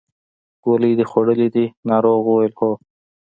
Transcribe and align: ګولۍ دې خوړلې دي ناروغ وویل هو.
ګولۍ 0.63 0.91
دې 0.97 1.05
خوړلې 1.11 1.47
دي 1.55 1.65
ناروغ 1.89 2.19
وویل 2.25 2.53
هو. 2.59 2.71